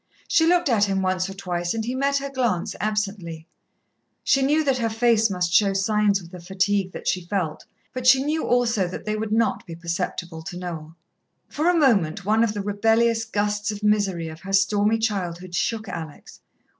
[0.27, 3.45] She looked at him once or twice and he met her glance absently.
[4.23, 8.07] She knew that her face must show signs of the fatigue that she felt, but
[8.07, 10.95] she knew also that they would not be perceptible to Noel.
[11.49, 15.87] For a moment, one of the rebellious gusts of misery of her stormy childhood shook
[15.87, 16.39] Alex.